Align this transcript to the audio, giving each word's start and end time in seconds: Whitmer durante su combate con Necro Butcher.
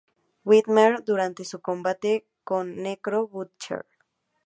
Whitmer 0.45 1.03
durante 1.05 1.45
su 1.45 1.61
combate 1.61 2.25
con 2.43 2.77
Necro 2.77 3.27
Butcher. 3.27 3.85